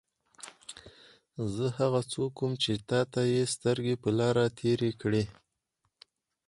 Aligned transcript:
زه 1.53 1.65
هغه 1.79 2.01
څوک 2.13 2.33
وم 2.39 2.53
چې 2.63 2.71
تا 2.89 3.01
ته 3.11 3.21
یې 3.33 3.43
سترګې 3.55 3.95
په 4.03 4.09
لار 4.17 4.35
تېرې 4.59 4.91
کړې. 5.01 5.23